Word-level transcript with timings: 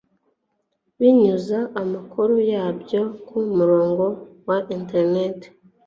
binyuza 0.97 1.57
amakuru 1.81 2.33
yabyo 2.51 3.01
ku 3.27 3.37
murongo 3.57 4.05
wa 4.47 4.57
internet 4.77 5.39